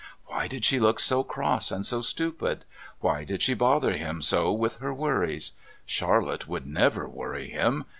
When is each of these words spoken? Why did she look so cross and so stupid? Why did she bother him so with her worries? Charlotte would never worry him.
Why 0.25 0.47
did 0.47 0.65
she 0.65 0.79
look 0.79 0.99
so 0.99 1.21
cross 1.21 1.69
and 1.69 1.85
so 1.85 2.01
stupid? 2.01 2.65
Why 3.01 3.23
did 3.23 3.43
she 3.43 3.53
bother 3.53 3.93
him 3.93 4.19
so 4.23 4.51
with 4.51 4.77
her 4.77 4.91
worries? 4.91 5.51
Charlotte 5.85 6.47
would 6.47 6.65
never 6.65 7.07
worry 7.07 7.49
him. 7.51 7.85